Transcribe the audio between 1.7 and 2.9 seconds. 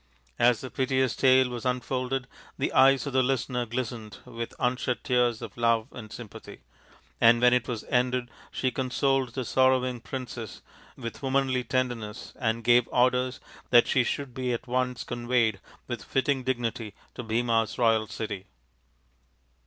folded the